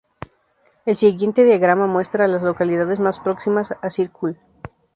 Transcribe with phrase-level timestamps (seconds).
[0.87, 4.35] El siguiente diagrama muestra a las localidades más próximas a Circle.